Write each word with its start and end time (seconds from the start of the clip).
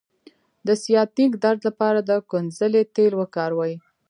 د 0.67 0.69
سیاتیک 0.83 1.31
درد 1.43 1.59
لپاره 1.67 1.99
د 2.09 2.11
کونځلې 2.29 2.81
تېل 2.95 3.13
وکاروئ 3.21 3.73